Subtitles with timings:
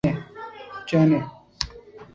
[0.87, 1.19] چینّے